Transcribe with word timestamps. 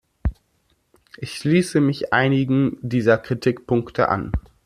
Ich 1.19 1.31
schließe 1.35 1.79
mich 1.79 2.11
einigen 2.11 2.79
dieser 2.81 3.19
Kritikpunkte 3.19 4.09
an. 4.09 4.31